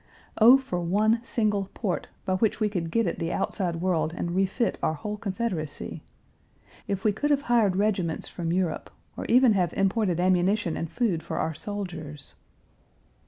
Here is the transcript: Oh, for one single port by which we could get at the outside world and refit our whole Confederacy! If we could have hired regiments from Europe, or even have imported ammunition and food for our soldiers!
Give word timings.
Oh, 0.39 0.57
for 0.57 0.79
one 0.81 1.21
single 1.23 1.69
port 1.75 2.07
by 2.25 2.33
which 2.37 2.59
we 2.59 2.69
could 2.69 2.89
get 2.89 3.05
at 3.05 3.19
the 3.19 3.31
outside 3.31 3.75
world 3.75 4.15
and 4.17 4.31
refit 4.31 4.79
our 4.81 4.95
whole 4.95 5.15
Confederacy! 5.15 6.01
If 6.87 7.03
we 7.03 7.11
could 7.11 7.29
have 7.29 7.43
hired 7.43 7.75
regiments 7.75 8.27
from 8.27 8.51
Europe, 8.51 8.89
or 9.15 9.25
even 9.25 9.53
have 9.53 9.73
imported 9.75 10.19
ammunition 10.19 10.75
and 10.75 10.89
food 10.89 11.21
for 11.21 11.37
our 11.37 11.53
soldiers! 11.53 12.33